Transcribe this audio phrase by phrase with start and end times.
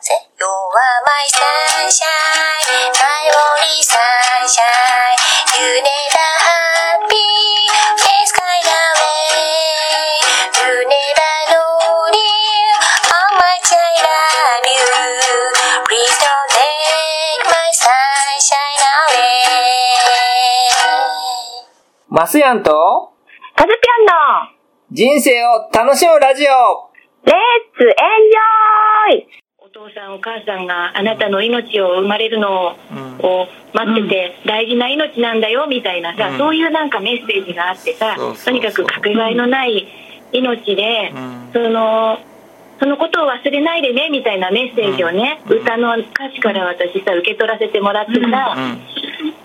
[0.00, 2.06] せ You are my sunshine
[2.94, 5.18] My only sunshine
[5.58, 7.18] You never happy
[7.98, 10.22] Face kind away
[10.54, 12.78] You never know dear
[13.10, 14.86] How much I love you
[15.88, 19.48] Please don't take my sunshine away
[22.08, 23.12] マスヤンと
[23.56, 24.12] カズピョンの
[24.92, 26.88] 人生を楽しむラジオ
[27.24, 27.36] レッ
[27.76, 27.94] ツエン
[30.18, 32.74] お母さんがあなたの命を生まれるの
[33.20, 36.38] を待ってて大事な命なんだよみたいなさ、うん。
[36.38, 39.86] そういうなんかメッセージがあってさとにかくかけがえのない
[40.32, 41.50] 命で、うん。
[41.52, 42.18] その
[42.80, 45.58] そのことを忘れないでねみたいなメッセージをね、うん。
[45.58, 48.97] 歌の歌詞から私さ受け取らせてもらってさ、うん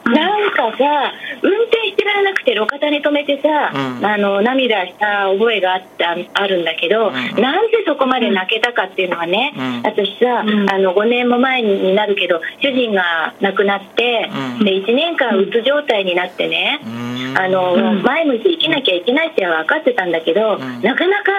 [0.05, 4.05] なんかさ運転してられなくて路肩に止めてさ、うん。
[4.05, 7.13] あの涙した覚えがあったあるんだけど、ん。
[7.13, 9.81] なんでそこまで泣けたかっていうのはね、うん。
[9.83, 14.29] 私さ、あの5年も前になるけど主人が亡くなって、
[14.59, 14.65] うん。
[14.65, 16.89] で1年間うつ状態になってね、う
[17.33, 17.37] ん。
[17.37, 20.81] あの前向いて生きなきゃいけないって分かってたんだけど、ん。
[20.81, 21.31] なかなか、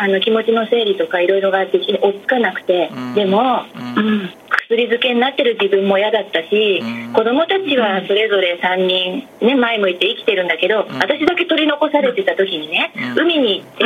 [0.00, 3.14] あの気持ちの整理とかいろいろができ追っつかなくて、うん。
[3.14, 3.64] でも、
[3.96, 4.30] うん
[4.70, 7.12] 薬漬けになってる自分も嫌だったし、うん。
[7.12, 13.22] 子供たちはそれぞれ3人、ね、前向いて生きてるんだけど、私だけ取り残されてた時にね、うん。
[13.22, 13.84] 海に行って、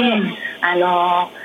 [0.61, 1.45] あのー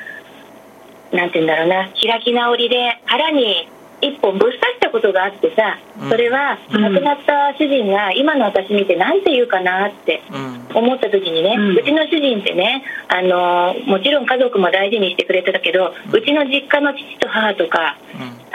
[1.15, 3.67] なんて言うんだろうな開き直りで腹に
[3.99, 6.09] 一本ぶっ刺したことがあってさ、うん。
[6.09, 10.77] それは亡くなった主人が今の私見て何て言うかなってうん。
[10.77, 17.97] 思った時にね、うちの主人ってね、あのーもちろん家族も大事にしてくれてたけど、うちの実家の父と母とか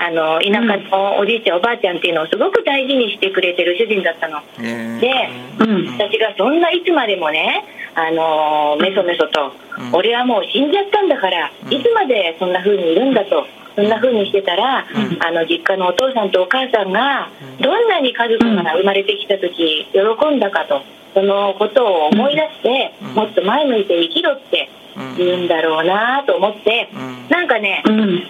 [0.05, 4.37] あの田舎のおじいちゃんおばあちゃんっていうのをすごく大事にしてくれてる主人だったの。
[4.37, 5.01] うん。
[5.01, 5.09] で、
[5.97, 9.97] 私がそんないつまでもね、あのーメソメソと、うん。
[9.97, 11.73] 俺はもう死んじゃったんだから、うん。
[11.73, 13.47] いつまでそんな風にいるんだと。
[13.77, 23.15] そんな風にしてたら、あの実家のお父さんとお母さんがどんなに家族が生まれてきた時喜んだかとそのことを思い出して、うん。
[23.15, 24.69] もっと前向いて生きろって
[25.17, 27.29] 言うんだろうなと思って、うん。
[27.31, 28.23] なんかね、うん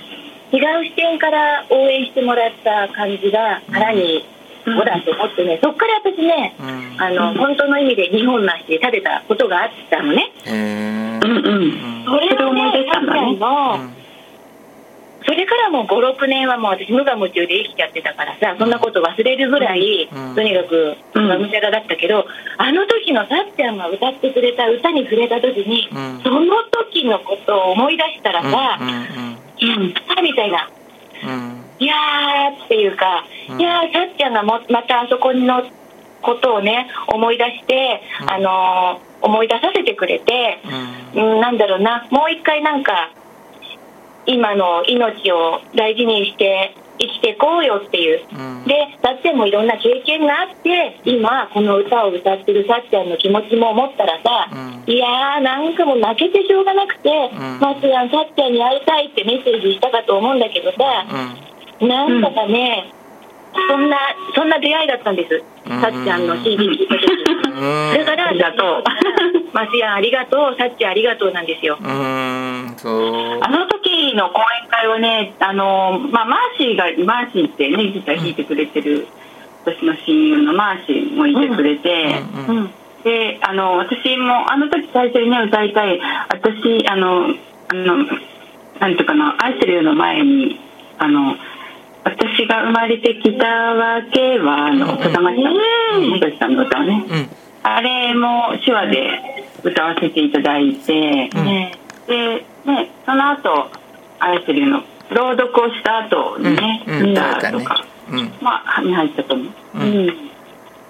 [0.54, 4.24] 違う視点から応援してもらった感じが腹に、
[4.64, 5.58] ほらと思ってね。
[5.60, 7.02] そっから私ね、うん。
[7.02, 10.32] あの本当の意味で2本なしで立てたことがあったのね。
[10.46, 12.04] うんうん。
[12.04, 12.84] それをそれを思い出ね。
[12.86, 13.94] したんだね
[15.26, 20.34] それからもう56年はもう私無我夢中で生きちゃってたからさそんなこと忘れるぐらい、うん。
[20.34, 22.24] とにかくむしゃらだったけど、
[22.58, 26.20] あの時のさっちゃんが歌ってくれた歌に触れた時に、うん。
[26.22, 29.33] その時のことを思い出したらさ、うん
[29.64, 29.88] うん。
[29.90, 30.68] やったみたいな。
[31.24, 31.64] うん。
[31.78, 33.60] いやーっていうか、うん。
[33.60, 34.32] いやーさっちゃん。
[34.34, 35.62] がもまたあそこの
[36.22, 38.30] ことをね思い出して、うん。
[38.30, 40.60] あのー思い出させてくれて、
[41.14, 41.22] うん。
[41.34, 41.56] うん、なん。
[41.56, 42.82] だろうなもう一回なん。
[42.82, 43.10] か
[44.26, 48.20] 今の命を大事にして生きていこうよっていう。
[48.30, 48.64] うん。
[48.64, 54.92] でさっちゃんもいろんな経験があって今この歌を歌ってるさっちゃんの気持ちも思ったらさ、うん。
[54.92, 57.60] いやーなんかもう泣けてしょうがなくて、ん。
[57.60, 60.78] まつやんさっちゃんに会いたいってメッセージしたかと思うんだけどさ、
[61.80, 61.88] うん。
[61.88, 62.92] なんだかね、
[63.68, 63.96] そんな、
[64.34, 65.42] そんな出会いだったんです。
[65.66, 65.80] うん。
[65.80, 67.04] さっちゃんの CD 聞いた時
[67.46, 67.98] うん。
[67.98, 68.84] だから、ありがとう。
[69.52, 71.78] マスヤンありがとう、さっちゃんありがとうなんですよ。
[71.80, 73.38] うんそう。
[73.40, 79.06] あの時の講演会はね、あのまあ、マーシーがマーシーってねギター弾いてくれてる
[79.64, 82.70] 私の親友のマーシーもいてくれて、うんうん。
[83.02, 87.28] であの私もあの時最初にね歌いたい私あの
[87.68, 87.96] あの
[88.80, 90.60] なんていうかな「愛してるよ」の前に
[90.98, 91.36] あの
[92.04, 95.36] 私が生まれてきたわけはあのうん小玉さ
[95.98, 97.04] ん元さんの歌をね。
[97.08, 97.28] うん。
[97.66, 101.44] あれも手話で歌わせていただいて、うん。
[101.44, 101.72] ね
[102.06, 103.70] で、ね、その後
[104.24, 108.32] 愛してるよの朗読をした後にね、うんうん歌とか、うん。
[108.40, 109.46] まあに入ったと思う。
[109.46, 110.06] ううん。
[110.06, 110.12] ん。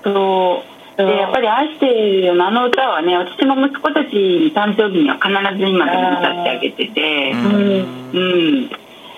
[0.02, 0.74] そう。
[0.96, 5.28] でやっぱり「愛してるよ」のあの歌はね私も息子たちに誕生日には必
[5.58, 7.32] ず今でも歌ってあげてて。
[7.32, 8.10] ううん。
[8.12, 8.70] うん。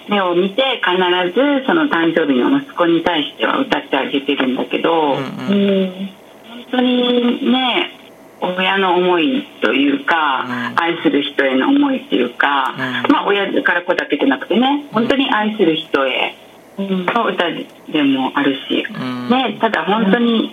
[0.08, 6.10] 目を見て必ずその誕生日の息子に対しては歌ってあげてるんだけど、うん。
[6.48, 7.90] 本当にね
[8.40, 10.80] 親の思いというか、うん。
[10.80, 13.12] 愛する人への思いというか、うん。
[13.12, 16.34] まあ親から子だけじゃなくてね本当に愛する人へ
[16.78, 17.06] うん。
[17.06, 17.44] の歌
[17.90, 19.28] でもあるし、うん。
[19.30, 20.52] ね、ただ本当に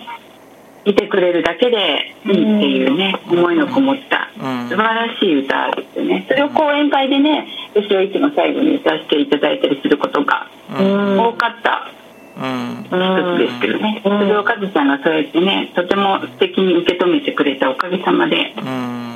[0.86, 4.68] いてくれるだけでいいっていうね、思いのこもったうん。
[4.68, 6.24] 素晴らしい歌ですよね。
[6.28, 10.46] それを講演会でね私はいつも最後に歌わせていただいたりすることが
[10.78, 11.18] うん。
[11.18, 12.03] 多かったうん
[12.36, 19.14] 一つですけどね、それをカズちゃんがそうやってねとても素敵に受け止めてくれたおかげさまで、うん。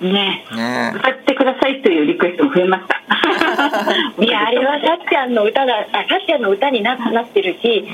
[0.00, 0.44] うね。
[0.54, 0.92] ね。
[0.96, 2.94] 歌ってくださいというリクエストも増えました。
[4.24, 7.86] いやあれはさっちゃんの歌があさっちゃんの歌にななってるし、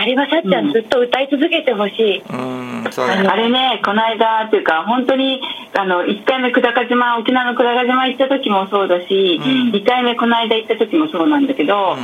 [0.00, 2.84] あれはさっちゃんずっと歌い続けてほしい、うん。
[2.84, 3.28] ね。
[3.28, 5.42] あれね、この間っていうか、本当に、
[5.76, 9.70] あの、1回目久高島、沖縄の久高島行った時もそうだし、うん。
[9.72, 11.98] 2回目この間行った時もそうなんだけど、うん。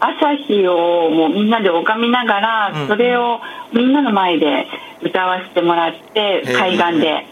[0.00, 2.88] 朝日をもうみんなで拝みながら、うん。
[2.88, 3.40] それを
[3.74, 4.66] みんなの前で
[5.02, 7.26] 歌わせてもらって、海岸で。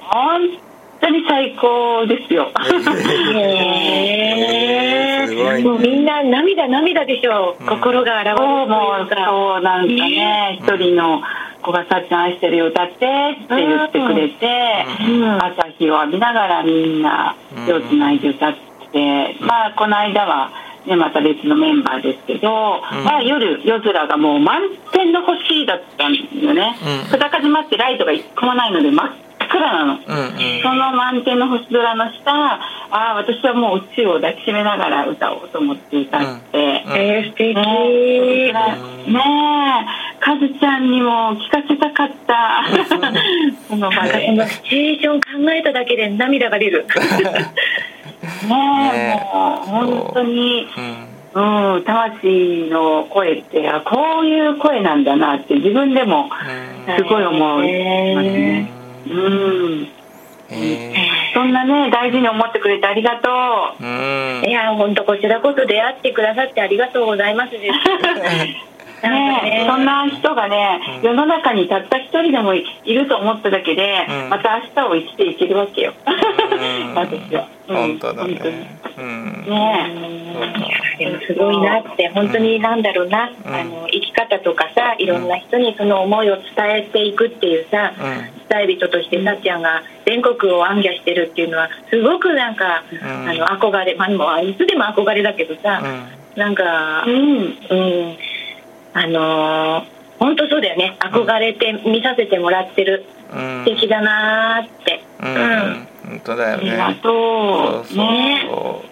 [0.00, 0.58] 本
[1.00, 2.50] 当に最高ですよ。
[5.62, 7.66] もうみんな涙涙でしょう、うん。
[7.68, 9.26] 心が現れるそうもうというか。
[9.26, 11.22] そうなんかね一人の
[11.62, 12.94] 子が「さっちゃん愛してるよ歌って」
[13.44, 15.38] って言ってくれて、うん。
[15.42, 17.36] 朝日を浴びながらみんな
[17.66, 18.54] 手をつないで歌っ
[18.92, 20.50] て、まあこの間は、
[20.86, 23.04] ね、また別のメンバーですけど、うん。
[23.04, 24.62] まあ夜夜空がもう満
[24.92, 27.10] 天の星だったんよね、うん。
[27.10, 29.10] 久高島ってライトが一個もないので真っ
[29.52, 29.94] 暗なの。
[29.94, 30.62] うんうん。
[30.62, 32.60] その満天の星空の下あ
[32.90, 36.58] あ私はもう宇宙を抱きしめながら歌おうと思って歌って。
[36.86, 37.62] うんえー、素敵、ね
[38.48, 38.54] え、ね
[39.08, 42.64] え、カズちゃんにも聞かせたかった。
[43.68, 46.86] その場シチュエーション考えただけで涙が出る。
[48.44, 51.12] え、ねもう本当に、うん。
[51.34, 56.28] うん、魂の声って、あこういう声なんだなって自分でも
[56.98, 58.81] すごい思いますね。
[59.12, 59.18] う
[59.80, 59.88] ん。
[60.50, 60.94] え
[61.34, 63.28] そんなね、大事に思ってくれてありがと
[63.80, 63.82] う。
[63.82, 64.48] ーうん。
[64.48, 67.52] いや本当こちらこそ出会ってくださってありがとうございます
[69.02, 71.02] ねえ、そんな人がね、うん。
[71.02, 74.30] 世の中にたった一人でもいると思っただけで、うん。
[74.30, 75.92] また明日を生きていけるわけよ。
[76.06, 76.94] うん。
[76.94, 77.48] 私は。
[77.68, 77.76] うん。
[77.76, 78.52] 本当だ本当に。
[78.52, 78.68] ね
[78.98, 79.44] うん。
[79.48, 79.90] ね
[80.98, 83.54] でもすごいなって本当になんだろうな、うん。
[83.54, 86.44] あの生き方とかさいろんな人にその思いを伝
[86.76, 88.46] えていくっていうさ、うん。
[88.48, 93.28] 伝え人としてさっちゃんが全国を暗記してるっていうのはすごくなんか、うん。
[93.28, 95.82] あの憧れまあもういつでも憧れだけどさ、
[96.36, 97.10] なんかえ。
[97.10, 97.56] うん。
[97.70, 98.16] うん。
[98.94, 100.96] あのー本当そうだよね。
[101.00, 103.64] 憧れて見させてもらってる、うん。
[103.64, 105.34] 素敵だなーって、うん。
[105.34, 105.88] うん。
[106.10, 106.70] 本当だよね。
[106.80, 107.82] ありがそとう。
[107.82, 108.84] うそうねそ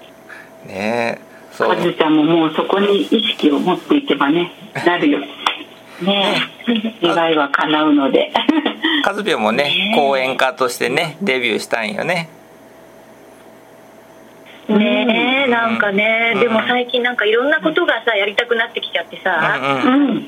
[0.64, 0.68] う。
[0.68, 1.18] ね。
[1.20, 4.52] そうカズちゃんももうそこに意識を持っていけばね、
[4.86, 5.20] なるよ。
[6.00, 6.36] ね。
[7.02, 8.32] 願いは叶うので。
[9.04, 12.28] カズピョンもね講演家としてねデビューしたんよね。
[14.68, 16.40] ねえなんかね、うん。
[16.40, 20.26] でも最近なんかいろんなことがさやりたくなってきちゃってうさ、んうん。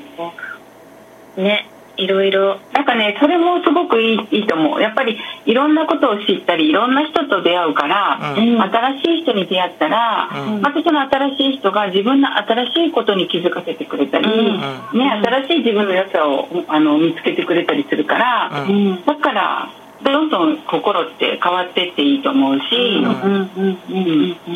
[1.37, 1.43] うん。
[1.45, 1.67] ね
[1.97, 2.59] いろいろ。
[2.73, 4.81] なんかね、それもすごくいいいいと思う。
[4.81, 8.61] やっぱりいろんなことを知ったり、いろんな人と出会うから、うん。
[8.61, 10.61] 新しい人に出会ったら、うん。
[10.61, 14.99] またその新しい人が自分の新しいことに気づかせてくれたり、うん。
[14.99, 18.51] ね、新しい自分の良さをあの見つけてくれたりするから、
[19.05, 19.69] だから、
[20.03, 23.01] どんどん心って変わってっていいと思うし、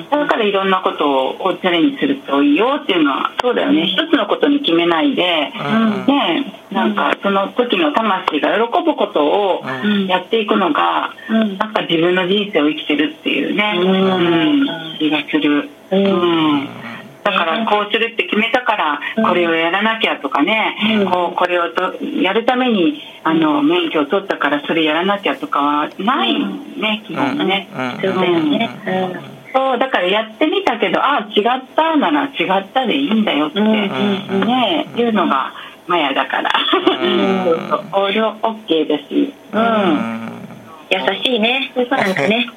[0.10, 3.88] だからいろんなことをチャレンジするといいよっていうのはそうだよね。
[3.88, 5.74] 一つのことに決めないで、う
[6.04, 6.06] ん。
[6.06, 10.08] ねなんかその時の魂が喜ぶことをうん。
[10.08, 11.58] やっていくのが、うん。
[11.58, 13.92] なんか自分の人生を生きてるっていうね、うん。
[13.92, 14.98] うん。
[14.98, 16.06] 気がする、うん。
[16.06, 16.68] うん。
[17.24, 21.12] だからこうするって決めたからこれをやらなきゃとかね、うん。
[21.12, 27.68] こうこれをとやるためにあの免許を取ったからそれやらなきゃとかはないね、基本ね。
[27.74, 27.92] うん。
[28.02, 28.70] そうだよね、
[29.54, 31.44] そうだからやってみたけどあ違っ
[31.76, 33.26] たなら違ったでいいん。
[33.26, 33.68] だよって、うん。
[33.68, 34.48] うん。
[34.48, 35.54] ねいうのが
[35.88, 39.62] マヤだから、んそうそうオールオッケーだし、うん。
[39.62, 40.48] うん。
[40.90, 41.72] 優しいね。
[41.76, 42.48] なんかね。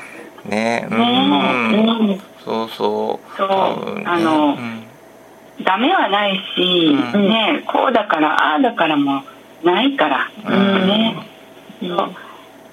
[0.46, 0.88] ね。
[0.90, 2.14] うね。
[2.14, 2.20] ん。
[2.44, 3.36] そうそう。
[3.36, 3.48] そう。
[3.48, 4.04] 多分ね。
[4.06, 4.82] あのうん。
[5.62, 7.28] ダメはないし、うん。
[7.28, 9.22] ねこうだからああだからも
[9.62, 10.86] ないから、うん。
[10.86, 11.16] ね。
[11.80, 12.10] そう。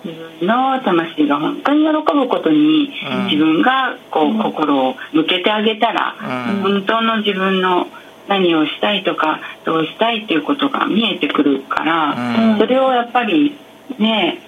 [0.03, 3.25] 自分の魂が本当に喜ぶことに、うん。
[3.25, 6.61] 自分がこう心を向けてあげたら、うん。
[6.61, 7.87] 本当の自分の
[8.27, 12.57] 何をしたいとかどうしたいっていうことが見えてくるから、うん。
[12.57, 13.55] それをやっぱり
[13.97, 14.39] ね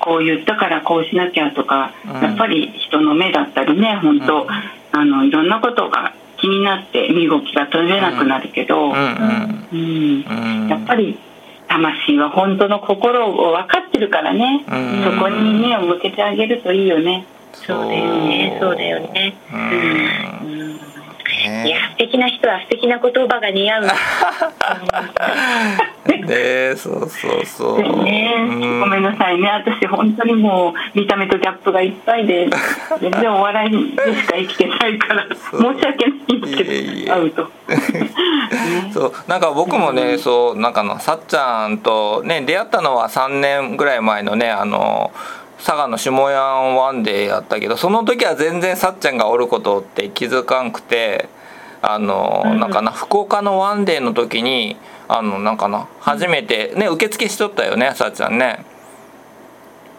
[0.00, 2.20] こう言ったからこうしなきゃとか、うん。
[2.20, 4.48] やっぱり人の目だったりね本当、うん。
[4.92, 8.92] あのいろんなことが気になって身動きが取れなくなるけど、うん。
[8.92, 9.68] うん。
[9.72, 10.24] うん。
[10.62, 10.68] うん。
[10.68, 11.18] やっぱり
[11.68, 15.14] 魂は本当の心を分かってるからね、うん。
[15.16, 17.26] そこに目を向けてあげるといいよね。
[17.52, 19.34] そうだよねそうだよね。
[19.52, 20.97] うん
[22.18, 23.86] いや素敵な人は素敵な言葉が似合う。
[26.26, 28.80] ねそうそうそう、ねうん。
[28.80, 29.48] ごめんなさいね。
[29.48, 32.48] 私本当にもう見た目とギャップがいっぱいで
[33.00, 35.36] 全然お笑いでしか生きてないから申
[35.78, 37.10] し訳ないんですけどいえいえ。
[37.10, 37.48] 会うと。
[38.92, 39.12] そう。
[39.28, 45.12] なんか僕もね、そうなんかのさっちゃんとね出会ったのは3年ぐらい前のねあの
[45.58, 51.28] 佐賀の下屋ワンデーやったけどその時は全然さっちゃんがおることって気づかんくて
[51.82, 54.76] あの、なんかな福岡のワンデーの時に
[55.08, 58.64] あのなんかな初めてね受付しとったよねさっちゃんね。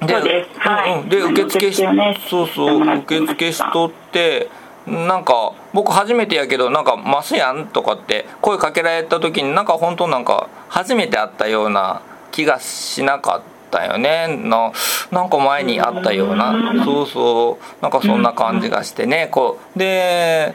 [0.01, 0.59] そうです。
[0.59, 2.17] はいうんうん、で受付し、ね。
[2.29, 4.49] そうそう受付しとって
[4.87, 14.27] なんか僕初めてやけどなんか「マスやん」とかって声かけられた時になんか本当なんか初めて会ったような気がしなかったよね。
[14.27, 14.71] な
[15.11, 16.53] なんか前に会ったような。
[16.85, 17.81] そうそう。
[17.81, 19.27] なんかそんな感じがしてね。
[19.31, 20.53] こうで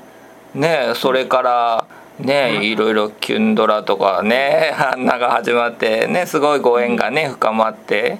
[0.54, 1.86] ねそれから
[2.18, 8.18] ねいろいろキュンドラとかねあんなが始まってねすごいご縁がね深まって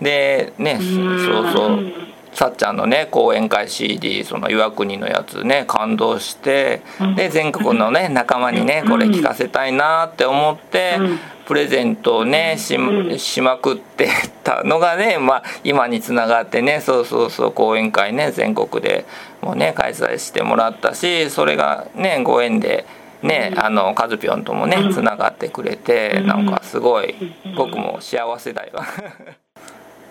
[0.00, 1.92] でねそうそう
[2.36, 6.82] さっちゃんのね講演会 CD その岩国のやつね感動して
[7.16, 10.98] で全国のね仲間にねこれ聞かせたいなって思って
[11.46, 12.76] プレゼントをねし
[13.18, 14.10] しまくって
[14.44, 19.06] たのがねまあ今につながってねそうそうそう講演会ね全国で
[19.40, 22.84] もね開催してもらったしそれがねご縁で。
[23.22, 27.14] ね、あのカズピョンともねつながってくれてなんかすごい
[27.56, 28.74] 僕も幸せだよ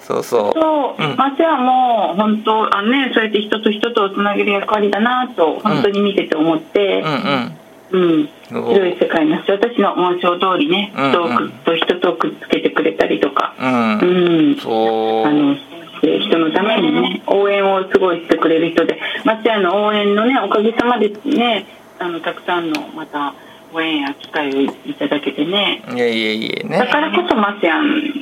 [0.05, 0.53] そうそう。
[0.53, 1.65] そう、うん。
[1.65, 7.57] も本当あのねそうやって人と人とをつなげる役割だなと本当に見てて思ってうんうん。
[7.91, 13.55] うん、広い世界の人私の紋章通りね、うん人をくと人とくっつけてくれたりとか。
[13.59, 13.99] うん。
[13.99, 14.55] うん。
[14.57, 15.27] そう。
[15.27, 15.55] あの
[16.01, 21.65] で人のためにね応援をすごいしてくれる人で松屋の応援のねおかげさまでね
[21.97, 23.33] あのたくさんのまた
[23.75, 25.83] ご縁や機会をいただけてね。
[25.93, 26.77] いえいえいえね。
[26.77, 27.81] だからこそ松屋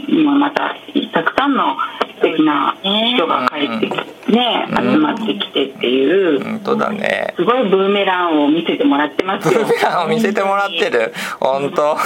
[0.10, 0.76] にもまた
[1.14, 1.78] たくさんの
[2.16, 7.34] 素敵な人が帰ってきてねうん集まってきてっていう本当だね。
[7.36, 9.60] すごいブーメランを見せてもらってますよ。
[9.60, 11.14] ブーメランを見せてもらってる。
[11.40, 11.98] 本当。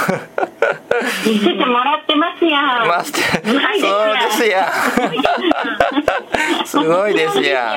[1.25, 2.87] 見せてもらってますやん。
[2.87, 4.71] ましてそうですや
[6.65, 7.75] すごいですや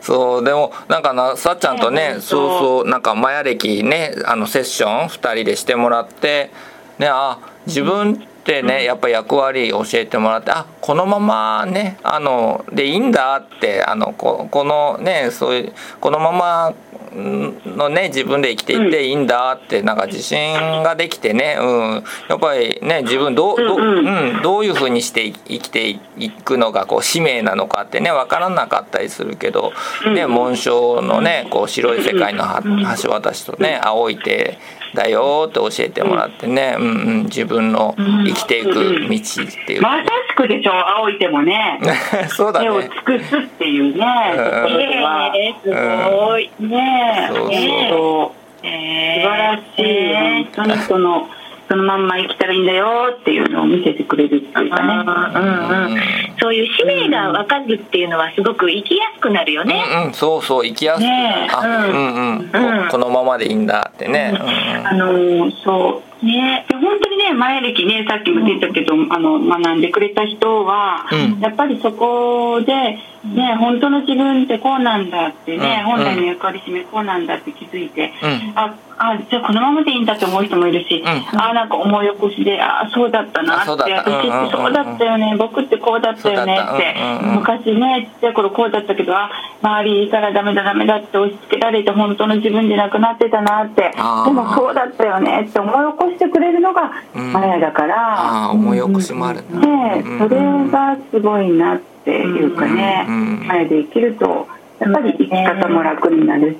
[0.00, 6.50] そうでもなんかなさっちゃんとねそうそうなんかマヤ歴ねあのセッション2人でしてもらって
[6.98, 16.74] ねあ自分ってねやっぱ役割教えてもらってあこのままねあのでいいんだってあのここのねそういうこのまま
[17.14, 29.72] のね自分で生きていっていいんだってなんか自信ができてね、うん、やっぱりね自分どうど,、ううんん、どういうふうにして生きていくのがこう使命なのかってね分からなかったりするけど、
[30.14, 32.62] ね、紋章のねこう白い世界のは
[33.02, 34.58] 橋渡しとね青い手
[34.94, 41.80] だよって教えてもらってね、うんうん、自分の生きていく道っていうかまさしくでしょ青い手もね。
[42.28, 44.44] そうだ手をね尽くすっていうねうん。
[44.44, 47.28] ところではえー、すごい、ね。
[47.28, 47.52] そうそう。
[47.52, 50.44] えそうえ素晴らしい。
[50.54, 51.28] 本当にその
[51.68, 54.94] そのまんま生きたらいいんだよっていうのを見せてくれるっていうかね。
[55.34, 56.02] うんうん
[56.42, 61.02] そういう使命が分かるっていうのはすごく生きやすくなるよね、うんうん、そうそう生きやすく。
[61.04, 61.54] ねえ。
[61.54, 62.38] あうん。
[62.40, 62.88] うん、こうん。
[62.88, 64.86] このままでいいんだってね、うん。
[64.88, 66.66] あのーそうね。
[66.68, 71.40] で本当にね前歴ねさっきも言ったけど、あの学んでくれた人は、うん。
[71.40, 75.90] やっぱりそこで、ね、本当の自分ってこうなんだってね、うん。
[75.92, 78.52] 本来の役割使命こうなんだって気づいて、うん。
[78.54, 81.06] ああじゃあこのままでいいんだって思う人もいるし、ん。
[81.06, 86.94] あなんか思い起こしであそうだったなって私ってそうだったよね、僕ってこうだったよねって、
[87.34, 93.98] 昔ねちっちゃい頃こうだったけどあ周りからダメだダメだって押し付けられて本当の自分じゃなくなってたなってで
[94.30, 97.32] もそうだったよねって思い起こしてくれるのがうん。
[97.32, 100.18] マヤだから、ああ思い起こしもあるな、ねうん。
[100.18, 100.40] それ
[100.70, 103.46] がすごいなっていうかね、うん。
[103.46, 104.48] マヤで生きると
[104.80, 106.58] やっぱり生き方も楽になるし、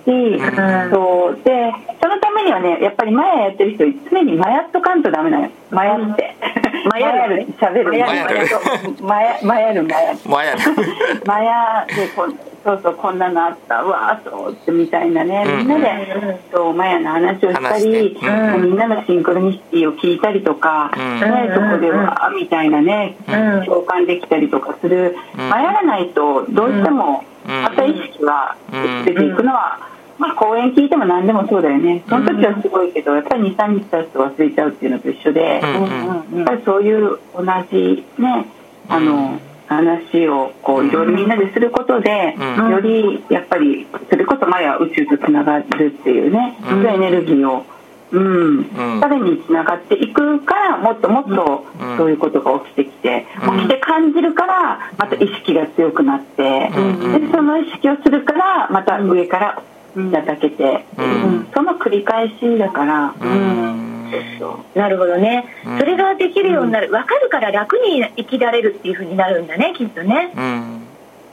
[0.92, 1.44] そう。
[1.44, 6.36] でそのためにはねやっぱりマヤやってる人常にマヤっとかんとダメなのよマヤって、
[6.90, 7.90] マヤるしゃべる。
[7.90, 9.02] マヤるそう。
[9.02, 10.56] マヤマヤるマヤマヤ
[11.24, 15.44] マヤでこんそうそうこんなのあったうわーそうってみたいなね。
[15.44, 18.16] みんなで、そうマヤの話をした話り、
[18.60, 21.20] みんなのシンクロニシティを聞いたりとか、うん。
[21.20, 23.64] ね、そこでわーみたいなね、うん。
[23.64, 25.48] 共感できたりとかする、うん。
[25.48, 27.62] マヤらないとどうしてもうん。
[27.62, 29.04] また意識はうん。
[29.06, 29.80] 出ていくのは、
[30.22, 32.04] まあ、講演聞いても何でもそうだよね。
[32.08, 36.38] その時はすごいけどやっぱり23日経つと忘れちゃうっていうのと一緒で、うんうん。
[36.38, 38.46] やっぱりそういう同じね
[38.88, 42.70] あの、話をこういろいろみんなですることで、うん。
[42.70, 46.86] よりやっぱりそれこそ前は宇宙とつながるっていうね、うん。
[46.86, 47.66] エネルギーを、
[48.12, 48.60] うん。
[48.60, 49.00] ん。
[49.00, 51.96] 彼につながっていくからもっともっとうん。
[51.96, 53.58] そういうことが起きてきて、うん。
[53.58, 57.26] 起きて感じるからまた意識が強くなって、うん。
[57.26, 59.62] でその意識をするからまた上から
[59.96, 61.48] いただけて、うん。
[61.54, 63.14] その繰り返しだから。
[64.74, 65.46] なるほどね。
[65.66, 65.78] うん。
[65.78, 66.90] それができるようになる。
[66.90, 70.32] 分かるから楽に生きられるっていう風になるんだねきっとね。
[70.36, 70.82] うん。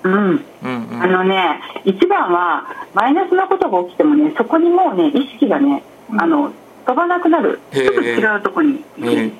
[0.03, 0.45] うん。
[0.63, 5.83] うんあのね一番はマイナスなことが起きてもねそこにもうね意識がね
[6.17, 6.51] あの
[6.85, 7.59] 飛ばなくなる。
[7.71, 8.83] ちょっと違うとこに。
[9.03, 9.31] ええ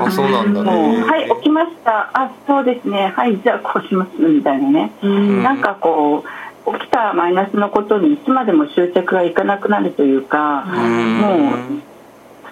[0.00, 2.10] あそうなんだもうねはい起きました。
[2.14, 3.12] あそうですね。
[3.14, 4.22] はいじゃあこうします。
[4.22, 5.42] みたいなね、ん。
[5.42, 11.18] なんかこう起きたマイナスのことにいつまでも執着がいかなくなるというか、うん。
[11.18, 11.56] もう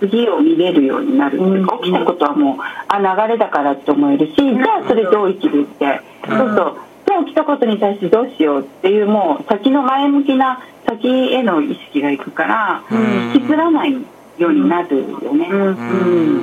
[0.00, 1.38] 次を見れるようになる、
[1.82, 2.56] 起きたことはもう
[2.88, 6.76] あ流れだからって思えるし、じゃあそれどう生きるって、そうそう。
[7.06, 13.32] じゃあ起きたことに対してどうしようっていうもう先の前向きな先への意識がいくから、うん。
[13.34, 16.42] 引きずらないようになるよね、うん。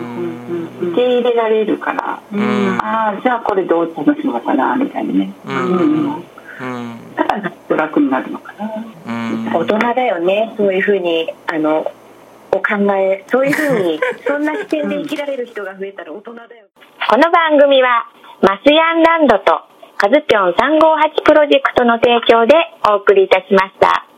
[0.81, 2.79] 受け入れられるから、うん。
[2.81, 6.23] ああじゃあこれどう楽しむのかなみたいなね、うん
[7.35, 8.65] ら楽になるのかな。
[9.07, 11.91] うん大人だよねそういう風にあの
[12.51, 16.47] お考えそういう風に そんな視点で生きられる人が増えたら大人だよ
[17.09, 18.05] この番組は
[18.41, 19.61] マスヤンランドと
[19.97, 22.55] カズピョン358プロジェクトの提供で
[22.89, 24.08] お送りいたしました。